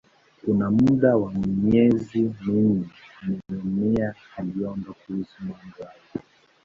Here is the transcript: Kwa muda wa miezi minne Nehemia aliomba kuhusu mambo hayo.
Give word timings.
Kwa 0.45 0.71
muda 0.71 1.15
wa 1.17 1.31
miezi 1.33 2.33
minne 2.45 2.89
Nehemia 3.23 4.15
aliomba 4.37 4.93
kuhusu 4.93 5.35
mambo 5.39 5.77
hayo. 5.83 6.25